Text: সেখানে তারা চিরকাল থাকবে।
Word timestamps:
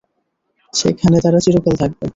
সেখানে 0.73 1.17
তারা 1.23 1.39
চিরকাল 1.45 1.73
থাকবে। 1.81 2.05